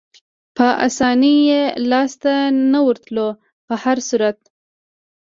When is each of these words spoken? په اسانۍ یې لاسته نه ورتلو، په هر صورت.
په 0.55 0.67
اسانۍ 0.87 1.35
یې 1.49 1.63
لاسته 1.89 2.33
نه 2.71 2.79
ورتلو، 2.87 3.27
په 3.67 3.73
هر 3.83 3.97
صورت. 4.09 4.37